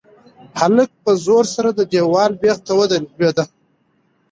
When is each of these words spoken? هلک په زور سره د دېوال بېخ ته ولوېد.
هلک 0.59 0.89
په 1.03 1.11
زور 1.25 1.43
سره 1.55 1.69
د 1.73 1.79
دېوال 1.91 2.31
بېخ 2.41 2.57
ته 2.65 2.71
ولوېد. 2.79 3.37